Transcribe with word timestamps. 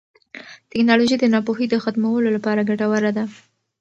ټیکنالوژي 0.71 1.15
د 1.19 1.25
ناپوهۍ 1.33 1.65
د 1.69 1.75
ختمولو 1.83 2.27
لپاره 2.35 2.67
ګټوره 2.69 3.11
ده. 3.17 3.25